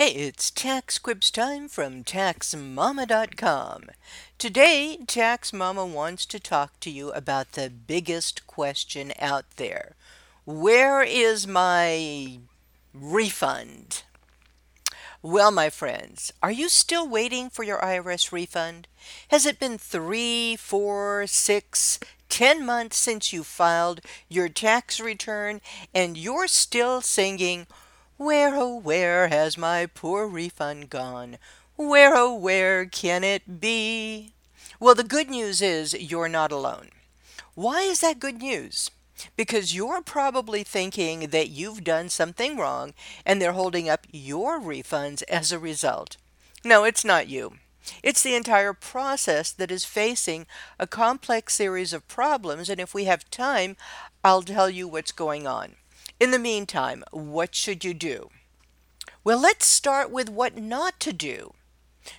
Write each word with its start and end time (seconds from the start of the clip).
Hey, 0.00 0.10
it's 0.12 0.52
Tax 0.52 0.96
Quips 0.96 1.28
time 1.28 1.68
from 1.68 2.04
TaxMama.com. 2.04 3.86
Today, 4.38 4.96
Tax 5.08 5.52
Mama 5.52 5.84
wants 5.84 6.24
to 6.26 6.38
talk 6.38 6.78
to 6.78 6.90
you 6.90 7.10
about 7.10 7.50
the 7.54 7.68
biggest 7.68 8.46
question 8.46 9.12
out 9.18 9.46
there. 9.56 9.96
Where 10.44 11.02
is 11.02 11.48
my 11.48 12.38
refund? 12.94 14.04
Well, 15.20 15.50
my 15.50 15.68
friends, 15.68 16.32
are 16.44 16.52
you 16.52 16.68
still 16.68 17.08
waiting 17.08 17.50
for 17.50 17.64
your 17.64 17.80
IRS 17.80 18.30
refund? 18.30 18.86
Has 19.32 19.46
it 19.46 19.58
been 19.58 19.78
three, 19.78 20.54
four, 20.54 21.26
six, 21.26 21.98
ten 22.28 22.64
months 22.64 22.98
since 22.98 23.32
you 23.32 23.42
filed 23.42 24.00
your 24.28 24.48
tax 24.48 25.00
return 25.00 25.60
and 25.92 26.16
you're 26.16 26.46
still 26.46 27.00
singing, 27.00 27.66
where, 28.18 28.56
oh, 28.56 28.74
where 28.76 29.28
has 29.28 29.56
my 29.56 29.86
poor 29.86 30.26
refund 30.26 30.90
gone? 30.90 31.38
Where, 31.76 32.16
oh, 32.16 32.34
where 32.34 32.84
can 32.84 33.22
it 33.22 33.60
be? 33.60 34.32
Well, 34.80 34.96
the 34.96 35.04
good 35.04 35.30
news 35.30 35.62
is 35.62 35.94
you're 35.94 36.28
not 36.28 36.50
alone. 36.50 36.88
Why 37.54 37.82
is 37.82 38.00
that 38.00 38.18
good 38.18 38.38
news? 38.38 38.90
Because 39.36 39.74
you're 39.74 40.02
probably 40.02 40.64
thinking 40.64 41.28
that 41.28 41.50
you've 41.50 41.84
done 41.84 42.08
something 42.08 42.56
wrong 42.56 42.92
and 43.24 43.40
they're 43.40 43.52
holding 43.52 43.88
up 43.88 44.06
your 44.10 44.60
refunds 44.60 45.22
as 45.28 45.52
a 45.52 45.58
result. 45.58 46.16
No, 46.64 46.82
it's 46.82 47.04
not 47.04 47.28
you. 47.28 47.54
It's 48.02 48.22
the 48.24 48.34
entire 48.34 48.72
process 48.72 49.52
that 49.52 49.70
is 49.70 49.84
facing 49.84 50.46
a 50.76 50.88
complex 50.88 51.54
series 51.54 51.92
of 51.92 52.08
problems, 52.08 52.68
and 52.68 52.80
if 52.80 52.92
we 52.92 53.04
have 53.04 53.30
time, 53.30 53.76
I'll 54.24 54.42
tell 54.42 54.68
you 54.68 54.88
what's 54.88 55.12
going 55.12 55.46
on. 55.46 55.76
In 56.20 56.30
the 56.30 56.38
meantime, 56.38 57.04
what 57.10 57.54
should 57.54 57.84
you 57.84 57.94
do? 57.94 58.30
Well, 59.24 59.40
let's 59.40 59.66
start 59.66 60.10
with 60.10 60.28
what 60.28 60.56
not 60.56 61.00
to 61.00 61.12
do. 61.12 61.54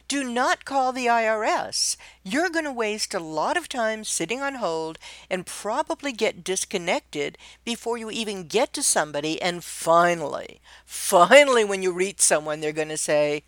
Do 0.08 0.24
not 0.24 0.66
call 0.66 0.92
the 0.92 1.08
IRS. 1.08 1.98
You're 2.24 2.50
going 2.50 2.66
to 2.66 2.72
waste 2.72 3.14
a 3.14 3.20
lot 3.20 3.58
of 3.58 3.68
time 3.68 4.04
sitting 4.04 4.42
on 4.42 4.56
hold 4.56 5.00
and 5.30 5.46
probably 5.46 6.12
get 6.12 6.44
disconnected 6.44 7.38
before 7.66 7.98
you 7.98 8.12
even 8.12 8.48
get 8.48 8.74
to 8.74 8.84
somebody. 8.84 9.42
And 9.42 9.64
finally, 9.64 10.62
finally, 10.86 11.64
when 11.64 11.82
you 11.82 11.92
reach 11.92 12.20
someone, 12.20 12.60
they're 12.60 12.72
going 12.72 12.90
to 12.90 12.98
say, 12.98 13.44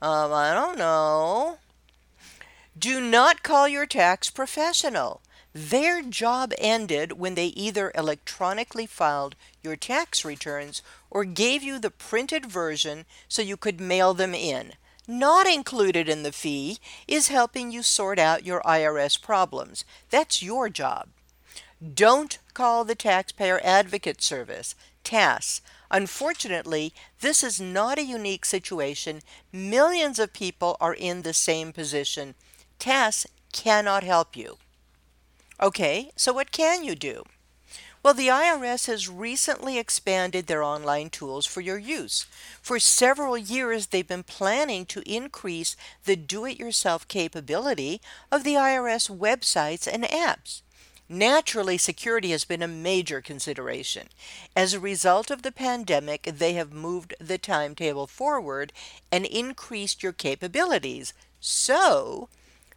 um, 0.00 0.32
I 0.32 0.52
don't 0.52 0.78
know. 0.78 1.58
Do 2.76 3.00
not 3.00 3.42
call 3.42 3.68
your 3.68 3.86
tax 3.86 4.30
professional. 4.30 5.22
Their 5.54 6.02
job 6.02 6.52
ended 6.58 7.12
when 7.12 7.36
they 7.36 7.46
either 7.46 7.92
electronically 7.94 8.86
filed 8.86 9.36
your 9.62 9.76
tax 9.76 10.24
returns 10.24 10.82
or 11.10 11.24
gave 11.24 11.62
you 11.62 11.78
the 11.78 11.92
printed 11.92 12.46
version 12.46 13.06
so 13.28 13.40
you 13.40 13.56
could 13.56 13.80
mail 13.80 14.14
them 14.14 14.34
in. 14.34 14.72
Not 15.06 15.46
included 15.46 16.08
in 16.08 16.24
the 16.24 16.32
fee 16.32 16.78
is 17.06 17.28
helping 17.28 17.70
you 17.70 17.84
sort 17.84 18.18
out 18.18 18.44
your 18.44 18.62
IRS 18.62 19.20
problems. 19.20 19.84
That's 20.10 20.42
your 20.42 20.68
job. 20.68 21.10
Don't 21.94 22.38
call 22.52 22.84
the 22.84 22.96
Taxpayer 22.96 23.60
Advocate 23.62 24.22
Service, 24.22 24.74
TAS. 25.04 25.60
Unfortunately, 25.88 26.92
this 27.20 27.44
is 27.44 27.60
not 27.60 27.98
a 27.98 28.04
unique 28.04 28.44
situation. 28.44 29.20
Millions 29.52 30.18
of 30.18 30.32
people 30.32 30.76
are 30.80 30.94
in 30.94 31.22
the 31.22 31.34
same 31.34 31.72
position. 31.72 32.34
TAS 32.80 33.26
cannot 33.52 34.02
help 34.02 34.36
you. 34.36 34.56
Okay, 35.60 36.10
so 36.16 36.32
what 36.32 36.50
can 36.50 36.82
you 36.82 36.94
do? 36.94 37.24
Well, 38.02 38.12
the 38.12 38.28
IRS 38.28 38.86
has 38.86 39.08
recently 39.08 39.78
expanded 39.78 40.46
their 40.46 40.62
online 40.62 41.08
tools 41.08 41.46
for 41.46 41.62
your 41.62 41.78
use. 41.78 42.26
For 42.60 42.78
several 42.78 43.38
years, 43.38 43.86
they've 43.86 44.06
been 44.06 44.24
planning 44.24 44.84
to 44.86 45.10
increase 45.10 45.74
the 46.04 46.14
do 46.14 46.44
it 46.44 46.58
yourself 46.58 47.08
capability 47.08 48.02
of 48.30 48.44
the 48.44 48.54
IRS 48.54 49.08
websites 49.08 49.88
and 49.90 50.04
apps. 50.04 50.60
Naturally, 51.08 51.78
security 51.78 52.30
has 52.32 52.44
been 52.44 52.62
a 52.62 52.68
major 52.68 53.22
consideration. 53.22 54.08
As 54.54 54.74
a 54.74 54.80
result 54.80 55.30
of 55.30 55.42
the 55.42 55.52
pandemic, 55.52 56.24
they 56.24 56.54
have 56.54 56.72
moved 56.72 57.14
the 57.18 57.38
timetable 57.38 58.06
forward 58.06 58.72
and 59.12 59.24
increased 59.24 60.02
your 60.02 60.12
capabilities. 60.12 61.14
So, 61.40 62.28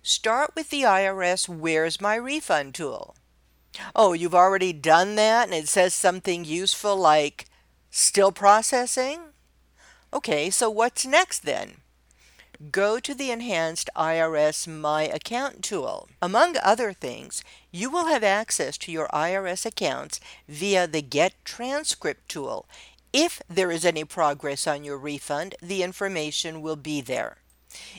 Start 0.08 0.54
with 0.56 0.70
the 0.70 0.84
IRS 0.84 1.50
Where's 1.50 2.00
My 2.00 2.16
Refund 2.16 2.74
tool. 2.74 3.14
Oh, 3.94 4.14
you've 4.14 4.34
already 4.34 4.72
done 4.72 5.16
that 5.16 5.50
and 5.50 5.54
it 5.54 5.68
says 5.68 5.94
something 5.94 6.46
useful 6.46 6.96
like 6.96 7.44
still 7.92 8.32
processing? 8.32 9.20
Okay, 10.14 10.50
so 10.50 10.70
what's 10.70 11.06
next 11.06 11.40
then? 11.40 11.82
Go 12.72 13.02
to 13.02 13.14
the 13.14 13.32
enhanced 13.32 13.90
IRS 13.98 14.66
My 14.66 15.04
Account 15.04 15.62
tool. 15.62 16.08
Among 16.22 16.56
other 16.64 16.94
things, 16.94 17.44
you 17.70 17.90
will 17.90 18.06
have 18.06 18.24
access 18.24 18.78
to 18.78 18.94
your 18.94 19.10
IRS 19.10 19.66
accounts 19.66 20.22
via 20.48 20.88
the 20.88 21.02
Get 21.02 21.34
Transcript 21.44 22.30
tool. 22.30 22.66
If 23.12 23.42
there 23.50 23.72
is 23.72 23.84
any 23.84 24.06
progress 24.06 24.68
on 24.68 24.86
your 24.86 24.98
refund, 24.98 25.56
the 25.62 25.84
information 25.84 26.62
will 26.62 26.78
be 26.78 27.02
there. 27.02 27.40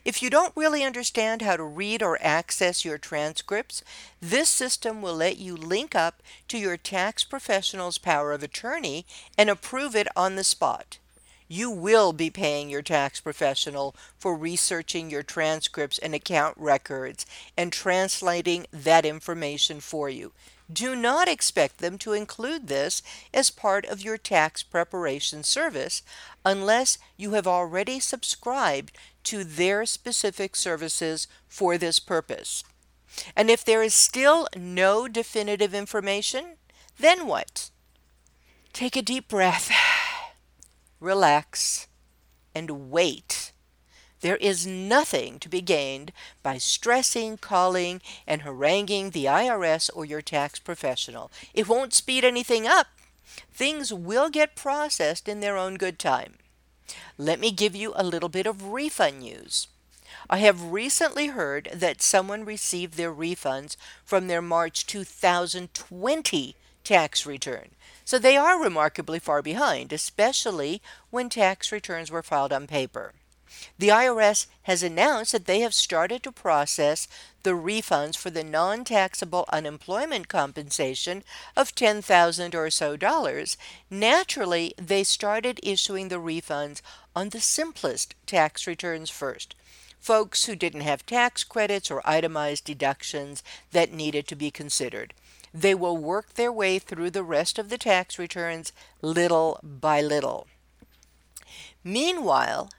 If 0.04 0.22
you 0.22 0.30
don't 0.30 0.56
really 0.56 0.82
understand 0.82 1.42
how 1.42 1.56
to 1.56 1.64
read 1.64 2.02
or 2.02 2.18
access 2.22 2.84
your 2.84 2.98
transcripts, 2.98 3.82
this 4.20 4.48
system 4.48 5.02
will 5.02 5.14
let 5.14 5.36
you 5.36 5.56
link 5.56 5.94
up 5.94 6.22
to 6.48 6.58
your 6.58 6.76
tax 6.76 7.24
professional's 7.24 7.98
power 7.98 8.32
of 8.32 8.42
attorney 8.42 9.04
and 9.36 9.50
approve 9.50 9.94
it 9.94 10.08
on 10.16 10.36
the 10.36 10.44
spot. 10.44 10.98
You 11.48 11.70
will 11.70 12.12
be 12.12 12.30
paying 12.30 12.68
your 12.68 12.82
tax 12.82 13.20
professional 13.20 13.96
for 14.18 14.36
researching 14.36 15.10
your 15.10 15.22
transcripts 15.22 15.98
and 15.98 16.14
account 16.14 16.56
records 16.58 17.24
and 17.56 17.72
translating 17.72 18.66
that 18.70 19.06
information 19.06 19.80
for 19.80 20.10
you. 20.10 20.32
Do 20.70 20.94
not 20.94 21.28
expect 21.28 21.78
them 21.78 21.96
to 21.98 22.12
include 22.12 22.68
this 22.68 23.02
as 23.32 23.48
part 23.48 23.86
of 23.86 24.02
your 24.02 24.18
tax 24.18 24.62
preparation 24.62 25.42
service 25.42 26.02
unless 26.44 26.98
you 27.16 27.32
have 27.32 27.46
already 27.46 27.98
subscribed 27.98 28.92
to 29.24 29.44
their 29.44 29.86
specific 29.86 30.54
services 30.54 31.26
for 31.48 31.78
this 31.78 31.98
purpose. 31.98 32.64
And 33.34 33.48
if 33.48 33.64
there 33.64 33.82
is 33.82 33.94
still 33.94 34.46
no 34.54 35.08
definitive 35.08 35.72
information, 35.72 36.56
then 36.98 37.26
what? 37.26 37.70
Take 38.74 38.96
a 38.96 39.02
deep 39.02 39.28
breath, 39.28 39.70
relax, 41.00 41.88
and 42.54 42.90
wait. 42.90 43.52
There 44.20 44.36
is 44.36 44.66
nothing 44.66 45.38
to 45.38 45.48
be 45.48 45.60
gained 45.60 46.12
by 46.42 46.58
stressing, 46.58 47.38
calling, 47.38 48.02
and 48.26 48.42
haranguing 48.42 49.10
the 49.10 49.26
IRS 49.26 49.90
or 49.94 50.04
your 50.04 50.22
tax 50.22 50.58
professional. 50.58 51.30
It 51.54 51.68
won't 51.68 51.94
speed 51.94 52.24
anything 52.24 52.66
up. 52.66 52.88
Things 53.52 53.92
will 53.92 54.28
get 54.28 54.56
processed 54.56 55.28
in 55.28 55.40
their 55.40 55.56
own 55.56 55.76
good 55.76 55.98
time. 55.98 56.34
Let 57.16 57.38
me 57.38 57.52
give 57.52 57.76
you 57.76 57.92
a 57.94 58.04
little 58.04 58.28
bit 58.28 58.46
of 58.46 58.68
refund 58.68 59.20
news. 59.20 59.68
I 60.28 60.38
have 60.38 60.72
recently 60.72 61.28
heard 61.28 61.68
that 61.72 62.02
someone 62.02 62.44
received 62.44 62.94
their 62.94 63.14
refunds 63.14 63.76
from 64.04 64.26
their 64.26 64.42
March 64.42 64.86
2020 64.86 66.56
tax 66.88 67.26
return. 67.26 67.68
So 68.06 68.18
they 68.18 68.38
are 68.38 68.58
remarkably 68.58 69.18
far 69.18 69.42
behind, 69.42 69.92
especially 69.92 70.80
when 71.10 71.28
tax 71.28 71.70
returns 71.70 72.10
were 72.10 72.22
filed 72.22 72.50
on 72.50 72.66
paper. 72.66 73.12
The 73.78 73.88
IRS 73.88 74.46
has 74.62 74.82
announced 74.82 75.32
that 75.32 75.44
they 75.44 75.60
have 75.60 75.74
started 75.74 76.22
to 76.22 76.32
process 76.32 77.06
the 77.42 77.50
refunds 77.50 78.16
for 78.16 78.30
the 78.30 78.42
non 78.42 78.84
taxable 78.84 79.44
unemployment 79.52 80.28
compensation 80.28 81.24
of 81.54 81.74
10000 81.74 82.54
or 82.54 82.70
so 82.70 82.96
dollars. 82.96 83.58
Naturally, 83.90 84.72
they 84.78 85.04
started 85.04 85.60
issuing 85.62 86.08
the 86.08 86.22
refunds 86.32 86.80
on 87.14 87.28
the 87.28 87.40
simplest 87.40 88.14
tax 88.24 88.66
returns 88.66 89.10
first. 89.10 89.54
Folks 90.00 90.46
who 90.46 90.56
didn't 90.56 90.88
have 90.88 91.04
tax 91.04 91.44
credits 91.44 91.90
or 91.90 92.00
itemized 92.08 92.64
deductions 92.64 93.42
that 93.72 93.92
needed 93.92 94.26
to 94.28 94.36
be 94.36 94.50
considered. 94.50 95.12
They 95.60 95.74
will 95.74 95.96
work 95.96 96.34
their 96.34 96.52
way 96.52 96.78
through 96.78 97.10
the 97.10 97.24
rest 97.24 97.58
of 97.58 97.68
the 97.68 97.78
tax 97.78 98.16
returns 98.16 98.72
little 99.02 99.58
by 99.60 100.00
little. 100.00 100.46
Meanwhile, 101.82 102.70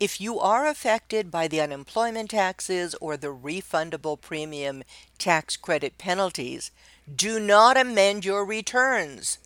if 0.00 0.18
you 0.18 0.40
are 0.40 0.66
affected 0.66 1.30
by 1.30 1.46
the 1.46 1.60
unemployment 1.60 2.30
taxes 2.30 2.94
or 3.02 3.18
the 3.18 3.34
refundable 3.34 4.18
premium 4.18 4.82
tax 5.18 5.58
credit 5.58 5.98
penalties, 5.98 6.70
do 7.14 7.38
not 7.38 7.76
amend 7.76 8.24
your 8.24 8.46
returns. 8.46 9.36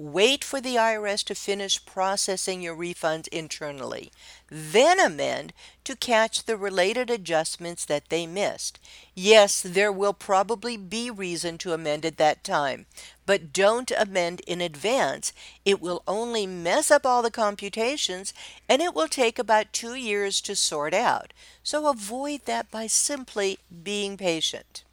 Wait 0.00 0.44
for 0.44 0.60
the 0.60 0.76
IRS 0.76 1.24
to 1.24 1.34
finish 1.34 1.84
processing 1.84 2.62
your 2.62 2.76
refunds 2.76 3.26
internally. 3.28 4.12
Then 4.48 5.00
amend 5.00 5.52
to 5.82 5.96
catch 5.96 6.44
the 6.44 6.56
related 6.56 7.10
adjustments 7.10 7.84
that 7.86 8.08
they 8.08 8.24
missed. 8.24 8.78
Yes, 9.16 9.60
there 9.60 9.90
will 9.90 10.12
probably 10.12 10.76
be 10.76 11.10
reason 11.10 11.58
to 11.58 11.72
amend 11.72 12.06
at 12.06 12.16
that 12.16 12.44
time, 12.44 12.86
but 13.26 13.52
don't 13.52 13.90
amend 13.90 14.40
in 14.46 14.60
advance. 14.60 15.32
It 15.64 15.80
will 15.80 16.04
only 16.06 16.46
mess 16.46 16.92
up 16.92 17.04
all 17.04 17.20
the 17.20 17.30
computations 17.32 18.32
and 18.68 18.80
it 18.80 18.94
will 18.94 19.08
take 19.08 19.36
about 19.36 19.72
two 19.72 19.94
years 19.96 20.40
to 20.42 20.54
sort 20.54 20.94
out. 20.94 21.32
So 21.64 21.88
avoid 21.88 22.44
that 22.44 22.70
by 22.70 22.86
simply 22.86 23.58
being 23.82 24.16
patient. 24.16 24.84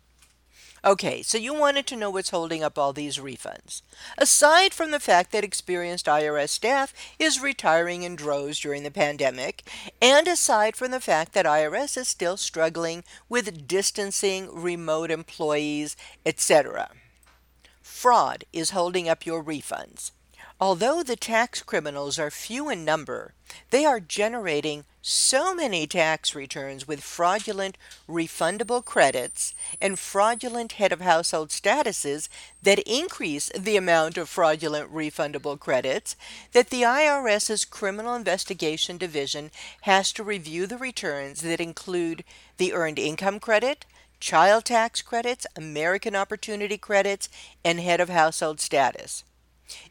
Okay, 0.85 1.23
so 1.23 1.39
you 1.39 1.51
wanted 1.51 1.87
to 1.87 1.95
know 1.95 2.11
what's 2.11 2.29
holding 2.29 2.63
up 2.63 2.77
all 2.77 2.93
these 2.93 3.17
refunds. 3.17 3.81
Aside 4.19 4.71
from 4.71 4.91
the 4.91 4.99
fact 4.99 5.31
that 5.31 5.43
experienced 5.43 6.05
IRS 6.05 6.49
staff 6.49 6.93
is 7.17 7.41
retiring 7.41 8.03
in 8.03 8.15
droves 8.15 8.59
during 8.59 8.83
the 8.83 8.91
pandemic, 8.91 9.63
and 9.99 10.27
aside 10.27 10.75
from 10.75 10.91
the 10.91 10.99
fact 10.99 11.33
that 11.33 11.47
IRS 11.47 11.97
is 11.97 12.07
still 12.07 12.37
struggling 12.37 13.03
with 13.27 13.67
distancing 13.67 14.47
remote 14.53 15.09
employees, 15.09 15.97
etc. 16.23 16.91
Fraud 17.81 18.43
is 18.53 18.69
holding 18.69 19.09
up 19.09 19.25
your 19.25 19.43
refunds. 19.43 20.11
Although 20.67 21.03
the 21.03 21.15
tax 21.15 21.61
criminals 21.61 22.17
are 22.17 22.31
few 22.31 22.69
in 22.69 22.83
number, 22.83 23.35
they 23.69 23.85
are 23.85 23.99
generating 23.99 24.85
so 24.99 25.53
many 25.53 25.85
tax 25.85 26.33
returns 26.33 26.87
with 26.87 27.03
fraudulent 27.03 27.77
refundable 28.09 28.83
credits 28.83 29.53
and 29.79 29.99
fraudulent 29.99 30.71
head 30.71 30.91
of 30.91 31.01
household 31.01 31.49
statuses 31.49 32.29
that 32.63 32.79
increase 32.79 33.51
the 33.55 33.77
amount 33.77 34.17
of 34.17 34.27
fraudulent 34.27 34.91
refundable 34.91 35.59
credits 35.59 36.15
that 36.53 36.71
the 36.71 36.81
IRS's 36.81 37.63
Criminal 37.63 38.15
Investigation 38.15 38.97
Division 38.97 39.51
has 39.81 40.11
to 40.13 40.23
review 40.23 40.65
the 40.65 40.79
returns 40.79 41.41
that 41.41 41.61
include 41.61 42.23
the 42.57 42.73
Earned 42.73 42.97
Income 42.97 43.39
Credit, 43.39 43.85
child 44.19 44.65
tax 44.65 45.03
credits, 45.03 45.45
American 45.55 46.15
Opportunity 46.15 46.79
credits, 46.79 47.29
and 47.63 47.79
head 47.79 48.01
of 48.01 48.09
household 48.09 48.59
status. 48.59 49.23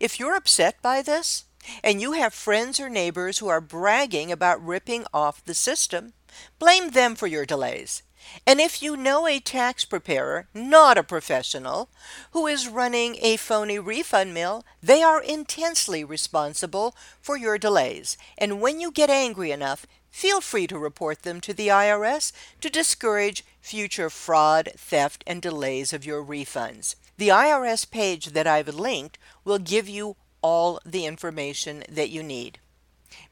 If 0.01 0.19
you're 0.19 0.35
upset 0.35 0.81
by 0.83 1.03
this, 1.03 1.45
and 1.83 2.01
you 2.01 2.13
have 2.13 2.35
friends 2.35 2.79
or 2.79 2.89
neighbors 2.89 3.39
who 3.39 3.49
are 3.49 3.61
bragging 3.61 4.31
about 4.31 4.65
ripping 4.65 5.07
off 5.13 5.45
the 5.45 5.55
system, 5.55 6.13
blame 6.59 6.91
them 6.91 7.15
for 7.15 7.27
your 7.27 7.47
delays. 7.47 8.03
And 8.47 8.61
if 8.61 8.83
you 8.83 8.97
know 8.97 9.27
a 9.27 9.39
tax 9.39 9.85
preparer, 9.85 10.49
not 10.55 10.97
a 10.97 11.03
professional, 11.03 11.91
who 12.33 12.47
is 12.47 12.69
running 12.69 13.17
a 13.21 13.37
phony 13.37 13.79
refund 13.79 14.33
mill, 14.33 14.65
they 14.83 15.03
are 15.03 15.23
intensely 15.23 16.05
responsible 16.05 16.97
for 17.21 17.37
your 17.37 17.59
delays. 17.59 18.17
And 18.39 18.61
when 18.61 18.81
you 18.81 18.91
get 18.91 19.11
angry 19.11 19.51
enough, 19.51 19.87
feel 20.11 20.41
free 20.41 20.67
to 20.69 20.79
report 20.79 21.23
them 21.23 21.41
to 21.43 21.53
the 21.53 21.69
IRS 21.69 22.33
to 22.63 22.71
discourage 22.71 23.45
future 23.61 24.09
fraud, 24.09 24.71
theft, 24.77 25.23
and 25.27 25.43
delays 25.43 25.93
of 25.93 26.07
your 26.07 26.25
refunds. 26.25 26.95
The 27.17 27.29
IRS 27.29 27.91
page 27.91 28.27
that 28.27 28.47
I've 28.47 28.69
linked 28.69 29.19
will 29.45 29.59
give 29.59 29.89
you 29.89 30.17
all 30.43 30.81
the 30.85 31.07
information 31.07 31.85
that 31.89 32.11
you 32.11 32.23
need. 32.23 32.59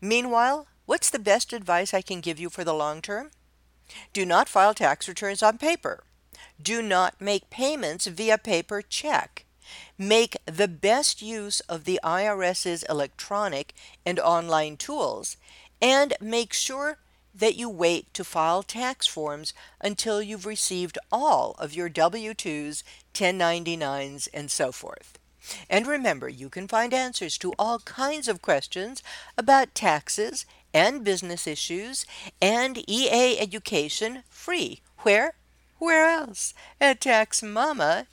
Meanwhile, 0.01 0.67
what's 0.87 1.11
the 1.11 1.19
best 1.19 1.53
advice 1.53 1.93
I 1.93 2.01
can 2.01 2.21
give 2.21 2.39
you 2.39 2.49
for 2.49 2.65
the 2.65 2.75
long 2.75 3.03
term? 3.03 3.31
Do 4.13 4.25
not 4.25 4.49
file 4.49 4.75
tax 4.75 5.09
returns 5.09 5.43
on 5.43 5.59
paper. 5.59 6.05
Do 6.61 6.81
not 6.81 7.21
make 7.21 7.51
payments 7.51 8.07
via 8.07 8.39
paper 8.39 8.83
check. 8.83 9.45
Make 9.99 10.37
the 10.47 10.69
best 10.69 11.23
use 11.23 11.61
of 11.61 11.85
the 11.85 12.01
IRS's 12.03 12.85
electronic 12.85 13.75
and 14.07 14.19
online 14.19 14.77
tools 14.77 15.37
and 15.81 16.15
make 16.21 16.53
sure 16.53 16.99
that 17.35 17.57
you 17.57 17.69
wait 17.69 18.13
to 18.15 18.25
file 18.25 18.63
tax 18.63 19.07
forms 19.07 19.55
until 19.81 20.23
you've 20.23 20.47
received 20.47 20.99
all 21.11 21.55
of 21.59 21.75
your 21.75 21.89
W 21.89 22.35
2s, 22.35 22.83
1099s, 23.15 24.29
and 24.33 24.51
so 24.51 24.73
forth. 24.73 25.19
And 25.69 25.87
remember, 25.87 26.29
you 26.29 26.49
can 26.49 26.69
find 26.69 26.95
answers 26.95 27.37
to 27.39 27.53
all 27.59 27.81
kinds 27.81 28.29
of 28.29 28.43
questions 28.43 29.03
about 29.37 29.75
taxes 29.75 30.47
and 30.73 31.05
business 31.05 31.47
issues 31.47 32.07
and 32.41 32.89
EA 32.89 33.39
education 33.39 34.23
free. 34.29 34.81
Where? 34.99 35.35
Where 35.79 36.07
else? 36.07 36.55
At 36.81 37.01
taxmama.com. 37.01 38.07